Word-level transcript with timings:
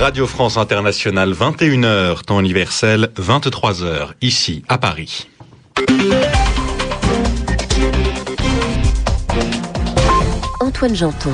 Radio 0.00 0.26
France 0.26 0.56
Internationale 0.56 1.34
21h, 1.34 2.22
temps 2.24 2.40
universel 2.40 3.10
23h, 3.18 4.12
ici 4.22 4.64
à 4.66 4.78
Paris. 4.78 5.28
Antoine 10.60 10.96
Janton. 10.96 11.32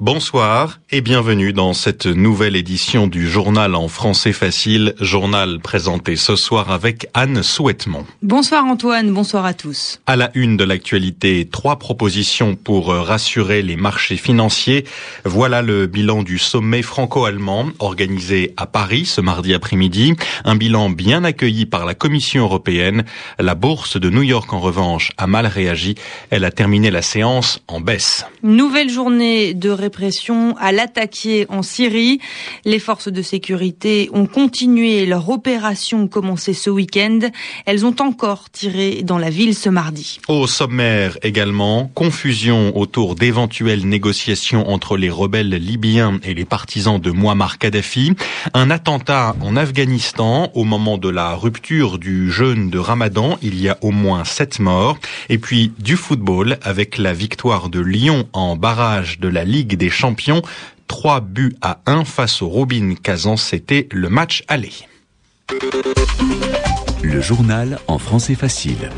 Bonsoir 0.00 0.80
et 0.90 1.02
bienvenue 1.02 1.52
dans 1.52 1.74
cette 1.74 2.06
nouvelle 2.06 2.56
édition 2.56 3.06
du 3.06 3.28
journal 3.28 3.74
en 3.74 3.86
français 3.86 4.32
facile, 4.32 4.94
journal 4.98 5.60
présenté 5.60 6.16
ce 6.16 6.36
soir 6.36 6.72
avec 6.72 7.08
Anne 7.12 7.42
Souhaitemont. 7.42 8.06
Bonsoir 8.22 8.64
Antoine, 8.64 9.12
bonsoir 9.12 9.44
à 9.44 9.52
tous. 9.52 10.00
À 10.06 10.16
la 10.16 10.30
une 10.32 10.56
de 10.56 10.64
l'actualité, 10.64 11.46
trois 11.52 11.78
propositions 11.78 12.56
pour 12.56 12.86
rassurer 12.86 13.60
les 13.60 13.76
marchés 13.76 14.16
financiers. 14.16 14.86
Voilà 15.26 15.60
le 15.60 15.86
bilan 15.86 16.22
du 16.22 16.38
sommet 16.38 16.80
franco-allemand 16.80 17.66
organisé 17.78 18.54
à 18.56 18.64
Paris 18.64 19.04
ce 19.04 19.20
mardi 19.20 19.52
après-midi. 19.52 20.14
Un 20.46 20.56
bilan 20.56 20.88
bien 20.88 21.24
accueilli 21.24 21.66
par 21.66 21.84
la 21.84 21.92
Commission 21.94 22.44
européenne. 22.44 23.04
La 23.38 23.54
bourse 23.54 24.00
de 24.00 24.08
New 24.08 24.22
York 24.22 24.50
en 24.54 24.60
revanche 24.60 25.12
a 25.18 25.26
mal 25.26 25.46
réagi. 25.46 25.94
Elle 26.30 26.46
a 26.46 26.50
terminé 26.50 26.90
la 26.90 27.02
séance 27.02 27.60
en 27.68 27.82
baisse. 27.82 28.24
Nouvelle 28.42 28.88
journée 28.88 29.52
de 29.52 29.68
répression 29.90 30.54
à 30.58 30.70
l'attaquer 30.70 31.46
en 31.48 31.62
Syrie. 31.62 32.20
Les 32.64 32.78
forces 32.78 33.08
de 33.08 33.22
sécurité 33.22 34.08
ont 34.12 34.26
continué 34.26 35.04
leur 35.04 35.28
opération 35.28 36.06
commencée 36.06 36.54
ce 36.54 36.70
week-end. 36.70 37.18
Elles 37.66 37.84
ont 37.84 37.96
encore 37.98 38.50
tiré 38.50 39.02
dans 39.02 39.18
la 39.18 39.30
ville 39.30 39.56
ce 39.56 39.68
mardi. 39.68 40.20
Au 40.28 40.46
sommaire 40.46 41.18
également, 41.24 41.90
confusion 41.92 42.76
autour 42.78 43.16
d'éventuelles 43.16 43.84
négociations 43.84 44.70
entre 44.70 44.96
les 44.96 45.10
rebelles 45.10 45.50
libyens 45.50 46.20
et 46.22 46.34
les 46.34 46.44
partisans 46.44 47.00
de 47.00 47.10
Muammar 47.10 47.58
Kadhafi. 47.58 48.12
Un 48.54 48.70
attentat 48.70 49.34
en 49.40 49.56
Afghanistan 49.56 50.52
au 50.54 50.62
moment 50.62 50.98
de 50.98 51.08
la 51.08 51.34
rupture 51.34 51.98
du 51.98 52.30
jeûne 52.30 52.70
de 52.70 52.78
Ramadan. 52.78 53.38
Il 53.42 53.60
y 53.60 53.68
a 53.68 53.76
au 53.80 53.90
moins 53.90 54.22
sept 54.22 54.60
morts. 54.60 54.98
Et 55.28 55.38
puis 55.38 55.72
du 55.80 55.96
football 55.96 56.58
avec 56.62 56.96
la 56.96 57.12
victoire 57.12 57.70
de 57.70 57.80
Lyon 57.80 58.28
en 58.32 58.54
barrage 58.54 59.18
de 59.18 59.26
la 59.26 59.42
Ligue 59.44 59.79
des 59.80 59.90
champions. 59.90 60.42
3 60.86 61.20
buts 61.20 61.56
à 61.62 61.80
1 61.86 62.04
face 62.04 62.42
au 62.42 62.48
Robin 62.48 62.94
Kazan, 63.02 63.36
c'était 63.36 63.88
le 63.90 64.08
match 64.08 64.44
aller. 64.46 64.72
Le 67.02 67.20
journal 67.20 67.80
en 67.88 67.98
français 67.98 68.34
facile. 68.34 68.90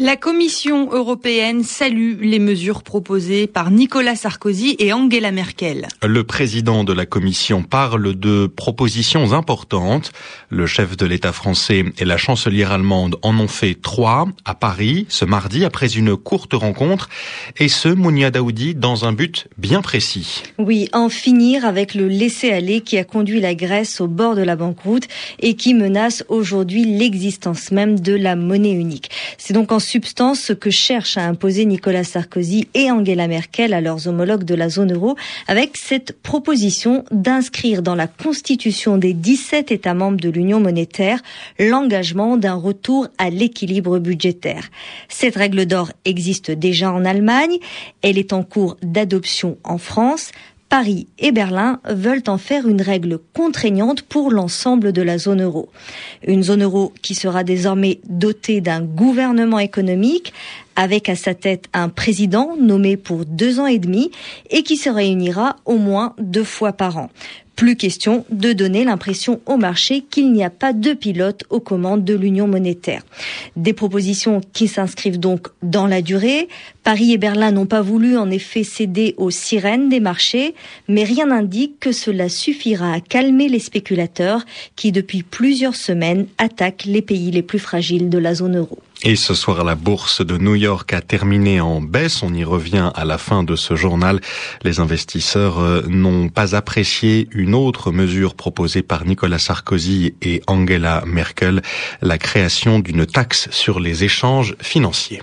La 0.00 0.14
Commission 0.14 0.92
européenne 0.92 1.64
salue 1.64 2.20
les 2.20 2.38
mesures 2.38 2.84
proposées 2.84 3.48
par 3.48 3.72
Nicolas 3.72 4.14
Sarkozy 4.14 4.76
et 4.78 4.92
Angela 4.92 5.32
Merkel. 5.32 5.88
Le 6.06 6.22
président 6.22 6.84
de 6.84 6.92
la 6.92 7.04
Commission 7.04 7.64
parle 7.64 8.14
de 8.14 8.46
propositions 8.46 9.32
importantes. 9.32 10.12
Le 10.50 10.68
chef 10.68 10.96
de 10.96 11.04
l'État 11.04 11.32
français 11.32 11.84
et 11.98 12.04
la 12.04 12.16
chancelière 12.16 12.70
allemande 12.70 13.16
en 13.22 13.36
ont 13.40 13.48
fait 13.48 13.74
trois 13.74 14.28
à 14.44 14.54
Paris 14.54 15.06
ce 15.08 15.24
mardi 15.24 15.64
après 15.64 15.88
une 15.88 16.16
courte 16.16 16.54
rencontre. 16.54 17.08
Et 17.56 17.66
ce, 17.66 17.88
Mounia 17.88 18.30
Daoudi, 18.30 18.76
dans 18.76 19.04
un 19.04 19.12
but 19.12 19.48
bien 19.56 19.82
précis. 19.82 20.44
Oui, 20.58 20.88
en 20.92 21.08
finir 21.08 21.64
avec 21.64 21.96
le 21.96 22.06
laisser-aller 22.06 22.82
qui 22.82 22.98
a 22.98 23.04
conduit 23.04 23.40
la 23.40 23.56
Grèce 23.56 24.00
au 24.00 24.06
bord 24.06 24.36
de 24.36 24.42
la 24.42 24.54
banqueroute 24.54 25.08
et 25.40 25.56
qui 25.56 25.74
menace 25.74 26.24
aujourd'hui 26.28 26.84
l'existence 26.84 27.72
même 27.72 27.98
de 27.98 28.14
la 28.14 28.36
monnaie 28.36 28.70
unique. 28.70 29.10
C'est 29.38 29.54
donc 29.54 29.72
en 29.72 29.80
substance 29.88 30.40
ce 30.40 30.52
que 30.52 30.68
cherchent 30.68 31.16
à 31.16 31.24
imposer 31.24 31.64
Nicolas 31.64 32.04
Sarkozy 32.04 32.68
et 32.74 32.90
Angela 32.90 33.26
Merkel 33.26 33.72
à 33.72 33.80
leurs 33.80 34.06
homologues 34.06 34.44
de 34.44 34.54
la 34.54 34.68
zone 34.68 34.92
euro 34.92 35.16
avec 35.46 35.78
cette 35.78 36.12
proposition 36.20 37.04
d'inscrire 37.10 37.80
dans 37.80 37.94
la 37.94 38.06
constitution 38.06 38.98
des 38.98 39.14
17 39.14 39.72
États 39.72 39.94
membres 39.94 40.20
de 40.20 40.28
l'Union 40.28 40.60
monétaire 40.60 41.20
l'engagement 41.58 42.36
d'un 42.36 42.54
retour 42.54 43.08
à 43.16 43.30
l'équilibre 43.30 43.98
budgétaire. 43.98 44.68
Cette 45.08 45.36
règle 45.36 45.64
d'or 45.64 45.90
existe 46.04 46.50
déjà 46.50 46.92
en 46.92 47.06
Allemagne, 47.06 47.56
elle 48.02 48.18
est 48.18 48.34
en 48.34 48.42
cours 48.42 48.76
d'adoption 48.82 49.56
en 49.64 49.78
France. 49.78 50.32
Paris 50.68 51.06
et 51.18 51.32
Berlin 51.32 51.80
veulent 51.88 52.24
en 52.26 52.36
faire 52.36 52.68
une 52.68 52.82
règle 52.82 53.18
contraignante 53.32 54.02
pour 54.02 54.30
l'ensemble 54.30 54.92
de 54.92 55.00
la 55.00 55.16
zone 55.16 55.42
euro. 55.42 55.70
Une 56.26 56.42
zone 56.42 56.62
euro 56.62 56.92
qui 57.00 57.14
sera 57.14 57.42
désormais 57.42 58.00
dotée 58.06 58.60
d'un 58.60 58.82
gouvernement 58.82 59.60
économique 59.60 60.34
avec 60.76 61.08
à 61.08 61.16
sa 61.16 61.34
tête 61.34 61.68
un 61.72 61.88
président 61.88 62.54
nommé 62.60 62.98
pour 62.98 63.24
deux 63.24 63.60
ans 63.60 63.66
et 63.66 63.78
demi 63.78 64.10
et 64.50 64.62
qui 64.62 64.76
se 64.76 64.90
réunira 64.90 65.56
au 65.64 65.78
moins 65.78 66.14
deux 66.18 66.44
fois 66.44 66.72
par 66.72 66.98
an. 66.98 67.10
Plus 67.58 67.74
question 67.74 68.24
de 68.30 68.52
donner 68.52 68.84
l'impression 68.84 69.40
au 69.46 69.56
marché 69.56 70.04
qu'il 70.08 70.30
n'y 70.30 70.44
a 70.44 70.48
pas 70.48 70.72
de 70.72 70.92
pilote 70.92 71.42
aux 71.50 71.58
commandes 71.58 72.04
de 72.04 72.14
l'Union 72.14 72.46
monétaire. 72.46 73.02
Des 73.56 73.72
propositions 73.72 74.40
qui 74.52 74.68
s'inscrivent 74.68 75.18
donc 75.18 75.48
dans 75.64 75.88
la 75.88 76.00
durée. 76.00 76.46
Paris 76.84 77.12
et 77.12 77.18
Berlin 77.18 77.50
n'ont 77.50 77.66
pas 77.66 77.82
voulu 77.82 78.16
en 78.16 78.30
effet 78.30 78.62
céder 78.62 79.16
aux 79.16 79.32
sirènes 79.32 79.88
des 79.88 79.98
marchés, 79.98 80.54
mais 80.86 81.02
rien 81.02 81.26
n'indique 81.26 81.80
que 81.80 81.90
cela 81.90 82.28
suffira 82.28 82.92
à 82.92 83.00
calmer 83.00 83.48
les 83.48 83.58
spéculateurs 83.58 84.46
qui 84.76 84.92
depuis 84.92 85.24
plusieurs 85.24 85.74
semaines 85.74 86.28
attaquent 86.38 86.84
les 86.84 87.02
pays 87.02 87.32
les 87.32 87.42
plus 87.42 87.58
fragiles 87.58 88.08
de 88.08 88.18
la 88.18 88.36
zone 88.36 88.56
euro. 88.56 88.78
Et 89.04 89.14
ce 89.14 89.32
soir, 89.32 89.62
la 89.62 89.76
bourse 89.76 90.26
de 90.26 90.36
New 90.38 90.56
York 90.56 90.92
a 90.92 91.00
terminé 91.00 91.60
en 91.60 91.80
baisse. 91.80 92.24
On 92.24 92.34
y 92.34 92.42
revient 92.42 92.90
à 92.96 93.04
la 93.04 93.16
fin 93.16 93.44
de 93.44 93.54
ce 93.54 93.76
journal. 93.76 94.20
Les 94.64 94.80
investisseurs 94.80 95.88
n'ont 95.88 96.28
pas 96.28 96.56
apprécié 96.56 97.28
une 97.30 97.54
autre 97.54 97.92
mesure 97.92 98.34
proposée 98.34 98.82
par 98.82 99.04
Nicolas 99.04 99.38
Sarkozy 99.38 100.14
et 100.20 100.42
Angela 100.48 101.04
Merkel, 101.06 101.62
la 102.02 102.18
création 102.18 102.80
d'une 102.80 103.06
taxe 103.06 103.48
sur 103.52 103.78
les 103.78 104.02
échanges 104.02 104.56
financiers. 104.60 105.22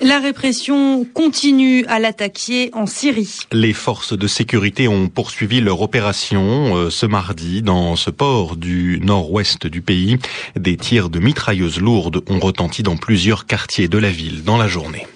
La 0.00 0.20
répression 0.20 1.06
continue 1.06 1.86
à 1.86 1.98
l'attaquer 1.98 2.68
en 2.74 2.84
Syrie. 2.84 3.38
Les 3.50 3.72
forces 3.72 4.12
de 4.12 4.26
sécurité 4.26 4.88
ont 4.88 5.08
poursuivi 5.08 5.62
leur 5.62 5.80
opération 5.80 6.76
euh, 6.76 6.90
ce 6.90 7.06
mardi 7.06 7.62
dans 7.62 7.96
ce 7.96 8.10
port 8.10 8.56
du 8.56 9.00
nord-ouest 9.02 9.66
du 9.66 9.80
pays. 9.80 10.18
Des 10.54 10.76
tirs 10.76 11.08
de 11.08 11.18
mitrailleuses 11.18 11.80
lourdes 11.80 12.22
ont 12.28 12.40
retenti 12.40 12.82
dans 12.82 12.98
plusieurs 12.98 13.46
quartiers 13.46 13.88
de 13.88 13.96
la 13.96 14.10
ville 14.10 14.44
dans 14.44 14.58
la 14.58 14.68
journée. 14.68 15.06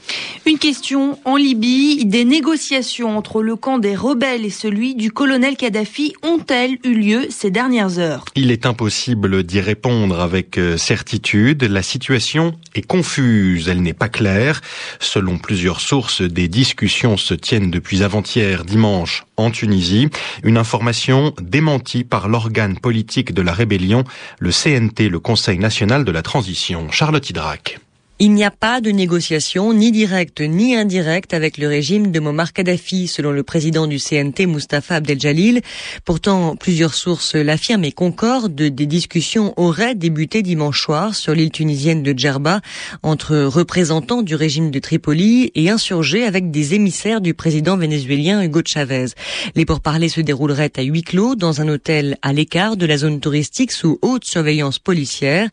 Une 0.47 0.59
question 0.59 1.19
en 1.25 1.37
Libye, 1.37 2.04
des 2.06 2.25
négociations 2.25 3.16
entre 3.16 3.43
le 3.43 3.56
camp 3.56 3.78
des 3.78 3.94
rebelles 3.94 4.44
et 4.44 4.50
celui 4.50 4.94
du 4.94 5.12
colonel 5.12 5.56
Kadhafi 5.56 6.15
ont-elles 6.22 6.78
eu 6.82 6.94
lieu 6.94 7.26
ces 7.31 7.50
dernières 7.50 7.98
heures? 7.98 8.25
Il 8.34 8.50
est 8.50 8.66
impossible 8.66 9.43
d'y 9.44 9.60
répondre 9.60 10.19
avec 10.19 10.59
certitude. 10.76 11.62
La 11.65 11.82
situation 11.82 12.54
est 12.75 12.87
confuse, 12.87 13.69
elle 13.69 13.82
n'est 13.82 13.93
pas 13.93 14.09
claire. 14.09 14.60
Selon 14.98 15.38
plusieurs 15.38 15.81
sources, 15.81 16.22
des 16.22 16.48
discussions 16.48 17.16
se 17.16 17.34
tiennent 17.34 17.71
depuis 17.71 18.03
avant-hier 18.03 18.65
dimanche 18.65 19.27
en 19.37 19.50
Tunisie. 19.50 20.09
Une 20.42 20.56
information 20.56 21.34
démentie 21.41 22.04
par 22.04 22.28
l'organe 22.28 22.78
politique 22.78 23.34
de 23.34 23.42
la 23.42 23.53
rébellion, 23.53 24.04
le 24.38 24.50
CNT, 24.50 25.09
le 25.09 25.21
Conseil 25.21 25.59
national 25.59 26.04
de 26.04 26.12
la 26.12 26.22
transition. 26.22 26.91
Charlotte 26.91 27.28
Hydrac. 27.28 27.78
Il 28.22 28.34
n'y 28.34 28.44
a 28.44 28.50
pas 28.50 28.82
de 28.82 28.91
négociation 28.91 29.72
ni 29.72 29.92
directe 29.92 30.42
ni 30.42 30.76
indirecte 30.76 31.32
avec 31.32 31.56
le 31.56 31.66
régime 31.69 32.10
de 32.10 32.20
Muammar 32.20 32.53
Kadhafi, 32.53 33.08
selon 33.08 33.31
le 33.31 33.42
président 33.42 33.86
du 33.86 33.98
CNT, 33.98 34.44
Mustafa 34.44 34.97
Abdel-Jalil. 34.97 35.62
Pourtant, 36.04 36.54
plusieurs 36.54 36.92
sources 36.92 37.34
l'affirment 37.34 37.86
et 37.86 37.92
concordent. 37.92 38.54
Des 38.54 38.84
discussions 38.84 39.54
auraient 39.56 39.94
débuté 39.94 40.42
dimanche 40.42 40.82
soir 40.82 41.14
sur 41.14 41.32
l'île 41.32 41.50
tunisienne 41.50 42.03
de 42.03 42.12
Djerba 42.15 42.60
entre 43.03 43.39
représentants 43.39 44.21
du 44.21 44.34
régime 44.34 44.71
de 44.71 44.78
Tripoli 44.80 45.50
et 45.54 45.71
insurgés 45.71 46.27
avec 46.27 46.50
des 46.50 46.74
émissaires 46.74 47.22
du 47.22 47.33
président 47.33 47.78
vénézuélien 47.78 48.42
Hugo 48.42 48.60
Chavez. 48.66 49.06
Les 49.54 49.65
pourparlers 49.65 50.10
se 50.10 50.21
dérouleraient 50.21 50.78
à 50.78 50.83
huis 50.83 51.04
clos 51.04 51.36
dans 51.36 51.62
un 51.62 51.68
hôtel 51.68 52.18
à 52.21 52.34
l'écart 52.34 52.77
de 52.77 52.84
la 52.84 52.98
zone 52.98 53.18
touristique 53.21 53.72
sous 53.72 53.98
haute 54.03 54.27
surveillance 54.27 54.78
policière. 54.78 55.48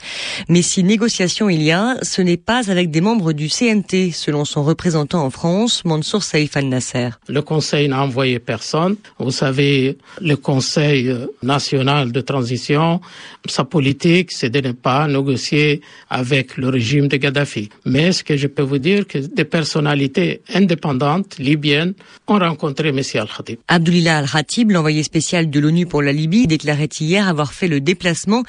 Mais 0.49 0.61
si 0.61 0.83
négociation 0.83 1.47
il 1.47 1.63
y 1.63 1.71
a, 1.71 1.95
ce 2.01 2.21
n'est 2.21 2.35
pas 2.35 2.56
avec 2.57 2.89
des 2.89 3.01
membres 3.01 3.33
du 3.33 3.49
CNT, 3.49 4.11
selon 4.11 4.43
son 4.43 4.63
représentant 4.63 5.23
en 5.23 5.29
France, 5.29 5.85
Mansour 5.85 6.23
Saïf 6.23 6.57
al-Nasser. 6.57 7.09
Le 7.27 7.43
Conseil 7.43 7.87
n'a 7.87 8.01
envoyé 8.01 8.39
personne. 8.39 8.95
Vous 9.19 9.29
savez, 9.29 9.97
le 10.19 10.35
Conseil 10.35 11.13
national 11.43 12.11
de 12.11 12.19
transition, 12.21 12.99
sa 13.45 13.63
politique, 13.63 14.31
c'est 14.31 14.49
de 14.49 14.59
ne 14.67 14.71
pas 14.71 15.07
négocier 15.07 15.81
avec 16.09 16.57
le 16.57 16.69
régime 16.69 17.07
de 17.07 17.17
Gaddafi. 17.17 17.69
Mais 17.85 18.11
ce 18.11 18.23
que 18.23 18.35
je 18.35 18.47
peux 18.47 18.63
vous 18.63 18.79
dire, 18.79 19.05
que 19.05 19.19
des 19.19 19.45
personnalités 19.45 20.41
indépendantes 20.51 21.37
libyennes 21.37 21.93
ont 22.27 22.39
rencontré 22.39 22.89
M. 22.89 23.01
Al-Khatib. 23.13 23.59
Abdullah 23.67 24.17
Al-Khatib, 24.17 24.71
l'envoyé 24.71 25.03
spécial 25.03 25.51
de 25.51 25.59
l'ONU 25.59 25.85
pour 25.85 26.01
la 26.01 26.11
Libye, 26.11 26.47
déclarait 26.47 26.89
hier 26.99 27.27
avoir 27.27 27.53
fait 27.53 27.67
le 27.67 27.81
déplacement 27.81 28.41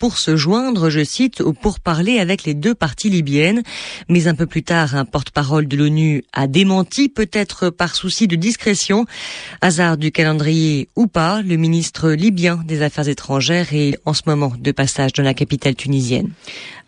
pour 0.00 0.18
se 0.18 0.34
joindre, 0.36 0.90
je 0.90 1.04
cite, 1.04 1.40
au 1.40 1.52
pourparler 1.52 2.18
avec 2.18 2.42
les 2.42 2.54
deux 2.54 2.74
parties 2.74 3.10
libyennes 3.10 3.43
Mais 4.08 4.26
un 4.26 4.34
peu 4.34 4.46
plus 4.46 4.62
tard, 4.62 4.96
un 4.96 5.04
porte-parole 5.04 5.66
de 5.66 5.76
l'ONU 5.76 6.24
a 6.32 6.46
démenti, 6.46 7.08
peut-être 7.08 7.70
par 7.70 7.94
souci 7.94 8.26
de 8.28 8.36
discrétion. 8.36 9.06
Hasard 9.60 9.96
du 9.96 10.12
calendrier 10.12 10.88
ou 10.96 11.06
pas, 11.06 11.42
le 11.42 11.56
ministre 11.56 12.10
libyen 12.10 12.62
des 12.64 12.82
Affaires 12.82 13.08
étrangères 13.08 13.72
est 13.72 13.98
en 14.04 14.14
ce 14.14 14.22
moment 14.26 14.52
de 14.58 14.72
passage 14.72 15.12
dans 15.12 15.22
la 15.22 15.34
capitale 15.34 15.74
tunisienne. 15.74 16.30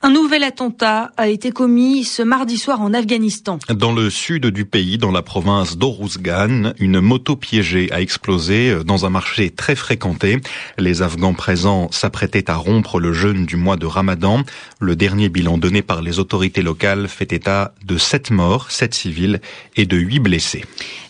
Un 0.02 0.10
nouvel 0.10 0.44
attentat 0.44 1.10
a 1.16 1.28
été 1.28 1.50
commis 1.50 2.04
ce 2.04 2.22
mardi 2.22 2.58
soir 2.58 2.80
en 2.80 2.92
Afghanistan. 2.92 3.58
Dans 3.68 3.92
le 3.92 4.10
sud 4.10 4.46
du 4.46 4.64
pays, 4.64 4.98
dans 4.98 5.10
la 5.10 5.22
province 5.22 5.78
d'Oruzgan, 5.78 6.74
une 6.78 7.00
moto 7.00 7.34
piégée 7.34 7.90
a 7.92 8.00
explosé 8.00 8.84
dans 8.84 9.06
un 9.06 9.10
marché 9.10 9.50
très 9.50 9.74
fréquenté. 9.74 10.40
Les 10.78 11.02
Afghans 11.02 11.34
présents 11.34 11.90
s'apprêtaient 11.90 12.50
à 12.50 12.56
rompre 12.56 13.00
le 13.00 13.12
jeûne 13.12 13.46
du 13.46 13.56
mois 13.56 13.76
de 13.76 13.86
Ramadan. 13.86 14.42
Le 14.80 14.96
dernier 14.96 15.28
bilan 15.28 15.58
donné 15.58 15.82
par 15.82 16.02
les 16.02 16.18
autorités 16.18 16.62
locales 16.62 17.08
fait 17.08 17.32
état 17.32 17.72
de 17.84 17.96
7 17.96 18.30
morts, 18.30 18.70
7 18.70 18.94
civils 18.94 19.40
et 19.76 19.86
de 19.86 19.96
8 19.96 20.20
blessés. 20.20 20.64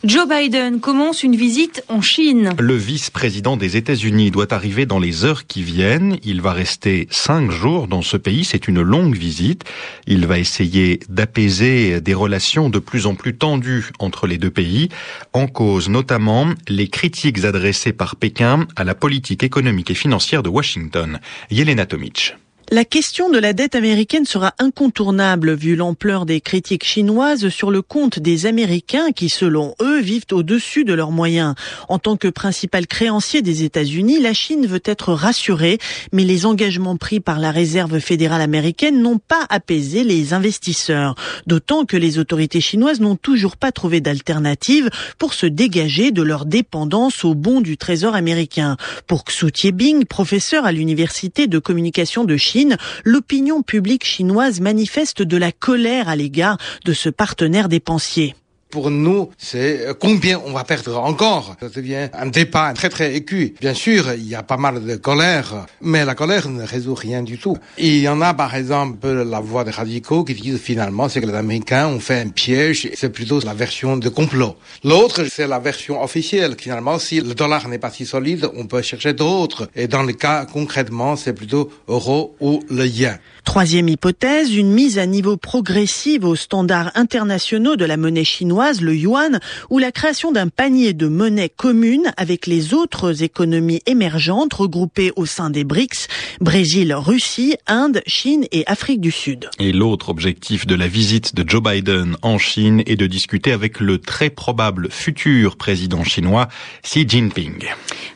Joe 0.05 0.29
Biden 0.29 0.79
commence 0.81 1.25
une 1.25 1.35
visite 1.35 1.83
en 1.89 2.01
Chine. 2.01 2.55
Le 2.59 2.77
vice-président 2.77 3.57
des 3.57 3.77
États-Unis 3.77 4.31
doit 4.31 4.55
arriver 4.55 4.87
dans 4.87 5.01
les 5.01 5.25
heures 5.25 5.47
qui 5.47 5.63
viennent. 5.63 6.19
Il 6.23 6.41
va 6.41 6.53
rester 6.53 7.09
5 7.11 7.51
jours 7.51 7.89
dans 7.89 8.03
ce 8.03 8.17
pays. 8.17 8.45
C'est 8.45 8.69
une 8.69 8.76
longue 8.83 9.17
visite. 9.17 9.65
Il 10.07 10.27
va 10.27 10.39
essayer 10.39 11.01
d'apaiser 11.09 12.01
des 12.01 12.15
relations 12.15 12.71
de 12.71 12.79
plus 12.79 13.07
en 13.07 13.15
plus 13.15 13.37
tendues 13.37 13.91
entre 13.99 14.27
les 14.27 14.39
deux 14.39 14.51
pays, 14.51 14.89
en 15.33 15.47
cause 15.47 15.89
notamment 15.89 16.47
les 16.69 16.89
critiques 16.89 17.45
adressées 17.45 17.93
par 17.93 18.17
Pékin 18.17 18.67
à 18.77 18.85
la 18.85 18.95
politique 18.95 19.43
économique 19.43 19.91
et 19.91 19.95
financière 19.95 20.43
de 20.43 20.49
Washington. 20.49 21.21
Yelena 21.51 21.87
Tomic. 21.87 22.35
La 22.73 22.85
question 22.85 23.31
de 23.31 23.39
la 23.39 23.53
dette 23.53 23.77
américaine 23.77 24.25
sera 24.25 24.53
incontournable 24.59 25.55
vu 25.55 25.77
l'ampleur 25.77 26.27
des 26.27 26.41
critiques 26.41 26.83
chinoises 26.83 27.49
sur 27.49 27.71
le 27.71 27.81
compte 27.81 28.19
des 28.19 28.47
Américains 28.47 29.13
qui, 29.13 29.29
selon 29.29 29.77
eux, 29.81 30.01
vivent 30.01 30.27
au-dessus 30.33 30.85
de 30.85 30.93
leurs 30.93 31.13
moyens. 31.13 31.55
En 31.89 32.01
tant 32.01 32.17
que 32.17 32.27
principal 32.27 32.89
créancier 32.89 33.41
des 33.41 33.63
États-Unis, 33.63 34.19
la 34.21 34.35
Chine 34.35 34.67
veut 34.67 34.83
être 34.85 35.13
rassurée, 35.13 35.79
mais 36.13 36.25
les 36.25 36.45
engagements 36.45 36.97
pris 36.97 37.21
par 37.21 37.39
la 37.39 37.53
Réserve 37.53 38.01
fédérale 38.01 38.43
américaine 38.43 39.01
n'ont 39.01 39.21
pas 39.21 39.47
apaisé 39.49 40.03
les 40.03 40.35
investisseurs. 40.35 41.15
D'autant 41.47 41.85
que 41.85 41.97
les 41.97 42.19
autorités 42.19 42.61
chinoises 42.61 42.99
n'ont 42.99 43.15
toujours 43.15 43.57
pas 43.57 43.71
trouvé 43.71 44.01
d'alternative 44.01 44.91
pour 45.19 45.35
se 45.35 45.47
dégager 45.47 46.11
de 46.11 46.23
leur 46.23 46.47
dépendance 46.47 47.25
aux 47.25 47.37
bons 47.37 47.61
du 47.61 47.77
Trésor 47.77 48.17
américain. 48.17 48.77
Pour 49.07 49.23
Xu 49.25 49.53
Tiebing, 49.53 50.05
professeur 50.05 50.67
à 50.67 50.73
l'Université 50.73 51.47
de 51.47 51.61
communication 51.61 52.25
de 52.25 52.37
Chine, 52.37 52.56
l'opinion 53.05 53.63
publique 53.63 54.05
chinoise 54.05 54.61
manifeste 54.61 55.23
de 55.23 55.37
la 55.37 55.53
colère 55.53 56.09
à 56.09 56.17
l'égard 56.17 56.59
de 56.85 56.93
ce 56.93 57.09
partenaire 57.09 57.69
dépensier 57.69 58.35
pour 58.71 58.91
nous, 58.91 59.31
c'est 59.39 59.87
combien 60.01 60.41
on 60.45 60.53
va 60.53 60.65
perdre 60.65 60.99
encore? 60.99 61.57
Ça 61.61 61.69
devient 61.69 62.09
un 62.13 62.27
débat 62.27 62.73
très 62.75 62.89
très 62.89 63.15
aigu. 63.15 63.55
Bien 63.61 63.75
sûr, 63.75 64.13
il 64.13 64.29
y 64.29 64.35
a 64.35 64.43
pas 64.43 64.57
mal 64.57 64.85
de 64.85 64.97
colère, 64.97 65.67
mais 65.81 66.05
la 66.05 66.15
colère 66.15 66.49
ne 66.49 66.63
résout 66.63 66.95
rien 66.95 67.23
du 67.23 67.39
tout. 67.39 67.57
il 67.79 67.99
y 67.99 68.09
en 68.09 68.21
a 68.21 68.35
par 68.35 68.55
exemple 68.55 69.09
la 69.09 69.41
voix 69.41 69.65
des 69.65 69.71
radicaux 69.71 70.25
qui 70.25 70.35
disent 70.35 70.61
finalement 70.61 71.09
c'est 71.09 71.21
que 71.21 71.27
les 71.27 71.35
Américains 71.35 71.89
ont 71.89 72.01
fait 72.01 72.21
un 72.21 72.29
piège. 72.29 72.91
C'est 72.95 73.11
plutôt 73.11 73.41
la 73.41 73.55
version 73.55 73.97
de 73.97 74.09
complot. 74.09 74.57
L'autre, 74.85 75.25
c'est 75.31 75.47
la 75.47 75.59
version 75.59 76.03
officielle. 76.03 76.57
Finalement, 76.59 76.99
si 76.99 77.21
le 77.21 77.35
dollar 77.35 77.69
n'est 77.69 77.79
pas 77.79 77.91
si 77.91 78.05
solide, 78.05 78.49
on 78.57 78.67
peut 78.67 78.83
chercher 78.83 79.13
d'autres. 79.13 79.69
Et 79.77 79.87
dans 79.89 80.03
le 80.03 80.13
cas 80.13 80.45
concrètement, 80.45 81.17
c'est 81.17 81.33
plutôt 81.33 81.71
euro 81.89 82.37
ou 82.41 82.63
le 82.69 82.87
yen. 82.87 83.19
Troisième 83.47 83.89
hypothèse, 83.89 84.53
une 84.57 84.73
mise 84.73 84.99
à 84.99 85.07
niveau 85.07 85.37
progressive 85.37 86.25
aux 86.25 86.35
standards 86.35 86.91
internationaux 86.97 87.77
de 87.77 87.85
la 87.85 87.97
monnaie 87.97 88.25
chinoise, 88.25 88.56
le 88.57 88.95
yuan, 88.95 89.39
ou 89.71 89.79
la 89.79 89.93
création 89.93 90.33
d'un 90.33 90.49
panier 90.49 90.93
de 90.95 91.09
monnaies 91.09 91.51
communes 91.55 92.13
avec 92.17 92.47
les 92.47 92.75
autres 92.75 93.23
économies 93.23 93.83
émergentes 93.87 94.55
regroupées 94.55 95.13
au 95.17 95.27
sein 95.27 95.51
des 95.51 95.65
BRICS, 95.65 96.09
Brésil, 96.41 96.95
Russie, 96.95 97.57
Inde, 97.67 98.03
Chine 98.07 98.47
et 98.53 98.65
Afrique 98.67 99.01
du 99.01 99.11
Sud. 99.11 99.51
Et 99.59 99.73
l'autre 99.73 100.09
objectif 100.09 100.67
de 100.67 100.75
la 100.75 100.89
visite 100.89 101.35
de 101.35 101.49
Joe 101.49 101.63
Biden 101.63 102.17
en 102.23 102.39
Chine 102.39 102.83
est 102.87 102.97
de 102.97 103.07
discuter 103.07 103.53
avec 103.53 103.81
le 103.81 103.99
très 103.99 104.31
probable 104.31 104.91
futur 104.91 105.57
président 105.57 106.03
chinois 106.03 106.49
Xi 106.83 107.07
Jinping. 107.07 107.67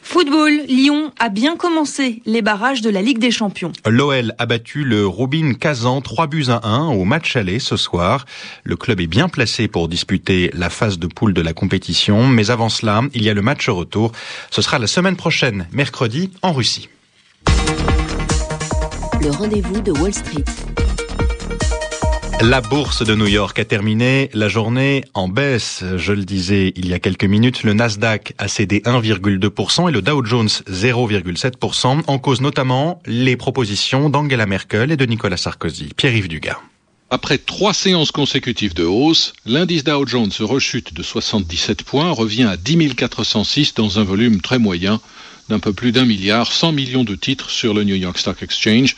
Football, 0.03 0.63
Lyon 0.69 1.13
a 1.19 1.29
bien 1.29 1.57
commencé 1.57 2.23
les 2.27 2.43
barrages 2.43 2.81
de 2.81 2.91
la 2.91 3.03
Ligue 3.03 3.19
des 3.19 3.31
Champions. 3.31 3.73
L'OL 3.87 4.35
a 4.39 4.47
battu 4.47 4.85
le 4.85 5.07
Robin 5.07 5.55
Kazan 5.55 6.01
3 6.01 6.27
buts 6.27 6.47
à 6.49 6.67
1 6.67 6.89
au 6.89 7.05
match 7.05 7.37
aller 7.37 7.59
ce 7.59 7.77
soir. 7.77 8.27
Le 8.65 8.77
club 8.77 9.01
est 9.01 9.07
bien 9.07 9.29
placé 9.29 9.69
pour 9.69 9.89
disputer 9.89 10.51
la 10.55 10.71
phase 10.71 10.99
de 10.99 11.07
poule 11.07 11.35
de 11.35 11.43
la 11.43 11.53
compétition, 11.53 12.27
mais 12.27 12.51
avant 12.51 12.69
cela, 12.69 13.03
il 13.15 13.23
y 13.23 13.31
a 13.31 13.35
le 13.35 13.43
match 13.43 13.69
retour. 13.69 14.13
Ce 14.51 14.63
sera 14.63 14.79
la 14.79 14.87
semaine 14.87 15.17
prochaine, 15.17 15.67
mercredi, 15.73 16.31
en 16.43 16.53
Russie. 16.53 16.89
Le 19.23 19.31
rendez-vous 19.31 19.81
de 19.81 19.93
Wall 19.93 20.15
Street. 20.15 20.45
La 22.43 22.63
bourse 22.63 23.05
de 23.05 23.15
New 23.15 23.27
York 23.27 23.59
a 23.59 23.67
terminé 23.67 24.31
la 24.33 24.49
journée 24.49 25.05
en 25.13 25.29
baisse. 25.29 25.85
Je 25.97 26.15
le 26.15 26.25
disais 26.25 26.73
il 26.75 26.89
y 26.89 26.95
a 26.95 26.99
quelques 26.99 27.27
minutes, 27.27 27.65
le 27.65 27.75
Nasdaq 27.75 28.33
a 28.39 28.49
cédé 28.49 28.81
1,2% 28.81 29.91
et 29.91 29.93
le 29.93 30.01
Dow 30.01 30.25
Jones 30.25 30.49
0,7%, 30.49 32.03
en 32.07 32.19
cause 32.19 32.41
notamment 32.41 33.03
les 33.05 33.37
propositions 33.37 34.09
d'Angela 34.09 34.47
Merkel 34.47 34.91
et 34.91 34.97
de 34.97 35.05
Nicolas 35.05 35.37
Sarkozy. 35.37 35.91
Pierre-Yves 35.95 36.29
Dugas. 36.29 36.57
Après 37.11 37.37
trois 37.37 37.75
séances 37.75 38.11
consécutives 38.11 38.73
de 38.73 38.85
hausse, 38.85 39.35
l'indice 39.45 39.85
Dow 39.85 40.07
Jones 40.07 40.33
rechute 40.41 40.95
de 40.95 41.03
77 41.03 41.83
points, 41.83 42.11
revient 42.11 42.45
à 42.45 42.57
10 42.57 42.95
406 42.95 43.75
dans 43.75 43.99
un 43.99 44.05
volume 44.05 44.41
très 44.41 44.59
moyen 44.59 44.99
d'un 45.51 45.59
peu 45.59 45.75
plus 45.75 45.93
d'un 45.93 46.07
milliard, 46.07 46.51
100 46.51 46.73
millions 46.73 47.05
de 47.05 47.17
titres 47.17 47.51
sur 47.51 47.75
le 47.75 47.85
New 47.85 47.97
York 47.97 48.17
Stock 48.17 48.43
Exchange. 48.43 48.97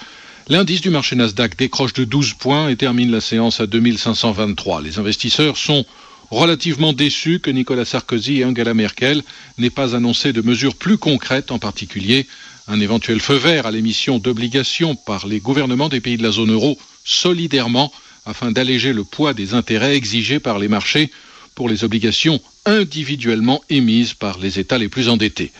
L'indice 0.53 0.83
du 0.83 0.91
marché 0.91 1.17
Nasdaq 1.17 1.57
décroche 1.57 1.95
de 1.95 2.05
12 2.05 2.35
points 2.35 2.69
et 2.69 2.77
termine 2.77 3.11
la 3.11 3.23
séance 3.23 3.59
à 3.61 3.67
2523. 3.67 4.83
Les 4.83 4.99
investisseurs 4.99 5.57
sont 5.57 5.87
relativement 6.31 6.93
déçus 6.93 7.41
que 7.41 7.51
Nicolas 7.51 7.87
Sarkozy 7.87 8.41
et 8.41 8.45
Angela 8.45 8.75
Merkel 8.75 9.23
n'aient 9.57 9.71
pas 9.71 9.97
annoncé 9.97 10.35
de 10.35 10.43
mesures 10.43 10.75
plus 10.75 10.99
concrètes, 10.99 11.53
en 11.53 11.59
particulier 11.59 12.27
un 12.69 12.81
éventuel 12.81 13.21
feu 13.21 13.37
vert 13.37 13.65
à 13.65 13.71
l'émission 13.71 14.19
d'obligations 14.19 14.95
par 14.95 15.27
les 15.27 15.41
gouvernements 15.41 15.89
des 15.89 16.03
pays 16.03 16.19
de 16.19 16.23
la 16.23 16.33
zone 16.33 16.53
euro 16.53 16.79
solidairement 17.03 17.91
afin 18.27 18.53
d'alléger 18.53 18.93
le 18.93 19.05
poids 19.05 19.32
des 19.32 19.55
intérêts 19.55 19.97
exigés 19.97 20.39
par 20.39 20.59
les 20.59 20.69
marchés 20.69 21.11
pour 21.55 21.71
les 21.71 21.82
obligations 21.82 22.43
individuellement 22.67 23.63
émises 23.71 24.13
par 24.13 24.39
les 24.39 24.59
États 24.59 24.77
les 24.77 24.91
plus 24.91 25.09
endettés. 25.09 25.51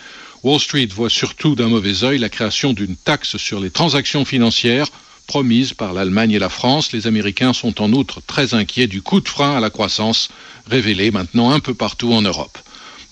Wall 0.43 0.59
Street 0.59 0.89
voit 0.93 1.11
surtout 1.11 1.55
d'un 1.55 1.69
mauvais 1.69 2.03
œil 2.03 2.19
la 2.19 2.29
création 2.29 2.73
d'une 2.73 2.97
taxe 2.97 3.37
sur 3.37 3.61
les 3.61 3.71
transactions 3.71 4.25
financières 4.25 4.89
promise 5.27 5.73
par 5.73 5.93
l'Allemagne 5.93 6.33
et 6.33 6.39
la 6.39 6.49
France. 6.49 6.93
Les 6.93 7.07
Américains 7.07 7.53
sont 7.53 7.81
en 7.81 7.93
outre 7.93 8.21
très 8.27 8.55
inquiets 8.55 8.87
du 8.87 9.03
coup 9.03 9.21
de 9.21 9.29
frein 9.29 9.57
à 9.57 9.61
la 9.61 9.71
croissance 9.71 10.29
révélé 10.69 11.11
maintenant 11.11 11.51
un 11.51 11.61
peu 11.61 11.75
partout 11.75 12.13
en 12.13 12.23
Europe. 12.23 12.59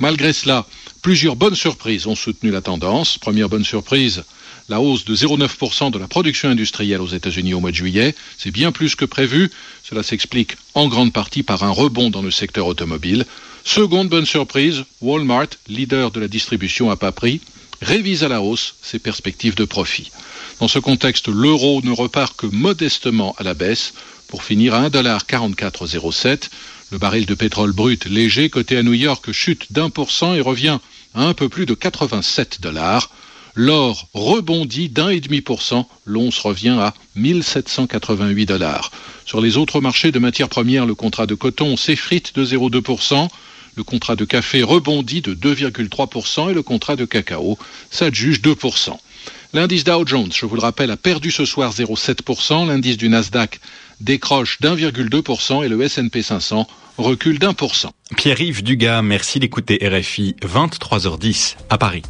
Malgré 0.01 0.33
cela, 0.33 0.67
plusieurs 1.03 1.37
bonnes 1.37 1.55
surprises 1.55 2.07
ont 2.07 2.17
soutenu 2.17 2.51
la 2.51 2.63
tendance. 2.63 3.17
Première 3.17 3.49
bonne 3.49 3.65
surprise, 3.65 4.25
la 4.69 4.81
hausse 4.81 5.05
de 5.05 5.15
0,9% 5.15 5.91
de 5.91 5.99
la 5.99 6.09
production 6.09 6.49
industrielle 6.49 7.01
aux 7.01 7.07
États-Unis 7.07 7.55
au 7.55 7.61
mois 7.61 7.71
de 7.71 7.77
juillet. 7.77 8.15
C'est 8.39 8.51
bien 8.51 8.73
plus 8.73 8.97
que 8.97 9.05
prévu. 9.05 9.51
Cela 9.83 10.03
s'explique 10.03 10.57
en 10.75 10.89
grande 10.89 11.13
partie 11.13 11.43
par 11.43 11.63
un 11.63 11.71
rebond 11.71 12.11
dans 12.11 12.23
le 12.23 12.31
secteur 12.31 12.67
automobile. 12.67 13.25
Seconde 13.73 14.09
bonne 14.09 14.27
surprise, 14.27 14.83
Walmart, 15.01 15.47
leader 15.69 16.11
de 16.11 16.19
la 16.19 16.27
distribution 16.27 16.91
à 16.91 16.97
pas 16.97 17.13
prix, 17.13 17.41
révise 17.81 18.25
à 18.25 18.29
la 18.29 18.43
hausse 18.43 18.75
ses 18.83 18.99
perspectives 18.99 19.55
de 19.55 19.65
profit. 19.65 20.11
Dans 20.59 20.67
ce 20.67 20.81
contexte, 20.81 21.29
l'euro 21.29 21.81
ne 21.85 21.93
repart 21.93 22.37
que 22.37 22.47
modestement 22.47 23.37
à 23.39 23.45
la 23.45 23.55
baisse 23.55 23.95
pour 24.27 24.43
finir 24.43 24.75
à 24.75 24.89
1,4407. 24.89 26.51
Le 26.91 26.99
baril 26.99 27.27
de 27.27 27.35
pétrole 27.35 27.71
brut 27.71 28.07
léger 28.07 28.51
coté 28.51 28.77
à 28.77 28.83
New 28.83 28.93
York 28.93 29.31
chute 29.31 29.73
d'un 29.73 29.89
pour 29.89 30.11
cent 30.11 30.35
et 30.35 30.41
revient 30.41 30.81
à 31.15 31.23
un 31.23 31.33
peu 31.33 31.49
plus 31.49 31.65
de 31.65 31.75
87 31.75 32.61
dollars. 32.61 33.09
L'or 33.55 34.09
rebondit 34.15 34.89
d'un 34.89 35.11
et 35.11 35.21
demi 35.21 35.43
pour 35.43 35.63
cent, 35.63 35.89
l'once 36.07 36.41
revient 36.41 36.77
à 36.81 36.93
1788 37.15 38.47
dollars. 38.47 38.91
Sur 39.25 39.41
les 39.41 39.57
autres 39.57 39.81
marchés 39.81 40.11
de 40.11 40.19
matières 40.19 40.49
premières, 40.49 40.87
le 40.87 40.97
contrat 40.97 41.27
de 41.27 41.37
coton 41.37 41.77
s'effrite 41.77 42.35
de 42.35 42.45
0,2%, 42.45 43.29
le 43.77 43.83
contrat 43.83 44.17
de 44.17 44.25
café 44.25 44.63
rebondit 44.63 45.21
de 45.21 45.35
2,3% 45.35 46.51
et 46.51 46.55
le 46.55 46.63
contrat 46.63 46.97
de 46.97 47.05
cacao 47.05 47.59
s'adjuge 47.91 48.41
2%. 48.41 48.97
L'indice 49.53 49.85
Dow 49.85 50.07
Jones, 50.07 50.31
je 50.33 50.47
vous 50.47 50.55
le 50.55 50.61
rappelle, 50.61 50.91
a 50.91 50.97
perdu 50.97 51.31
ce 51.31 51.45
soir 51.45 51.73
0,7%, 51.73 52.69
l'indice 52.69 52.97
du 52.97 53.09
Nasdaq 53.09 53.61
décroche 54.01 54.61
d'1,2% 54.61 55.65
et 55.65 55.69
le 55.69 55.83
S&P 55.83 56.23
500 56.23 56.69
recule 56.99 57.39
d'un 57.39 57.53
pour 57.53 57.75
cent. 57.75 57.93
Pierre-Yves 58.17 58.63
Dugas, 58.63 59.03
merci 59.03 59.41
d'écouter 59.41 59.79
RFI 59.83 60.37
23h10 60.43 61.57
à 61.69 61.79
Paris. 61.79 62.03